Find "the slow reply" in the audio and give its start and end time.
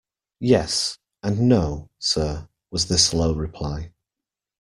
2.87-3.91